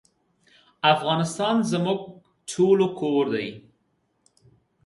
افغانستان 0.93 1.55
زموږ 1.71 1.99
ټولو 2.51 2.85
کور 2.99 3.23
دی 3.33 3.49